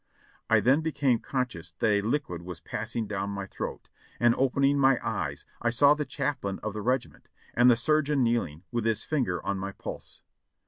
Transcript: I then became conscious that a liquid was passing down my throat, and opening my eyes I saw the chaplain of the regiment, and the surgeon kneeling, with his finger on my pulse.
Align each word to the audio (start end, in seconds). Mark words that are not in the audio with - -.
I 0.49 0.61
then 0.61 0.81
became 0.81 1.19
conscious 1.19 1.73
that 1.77 1.85
a 1.87 2.01
liquid 2.01 2.41
was 2.41 2.59
passing 2.59 3.05
down 3.05 3.29
my 3.29 3.45
throat, 3.45 3.87
and 4.19 4.33
opening 4.33 4.79
my 4.79 4.97
eyes 5.07 5.45
I 5.61 5.69
saw 5.69 5.93
the 5.93 6.05
chaplain 6.05 6.57
of 6.63 6.73
the 6.73 6.81
regiment, 6.81 7.29
and 7.53 7.69
the 7.69 7.75
surgeon 7.77 8.23
kneeling, 8.23 8.63
with 8.71 8.85
his 8.85 9.03
finger 9.03 9.45
on 9.45 9.59
my 9.59 9.73
pulse. 9.73 10.23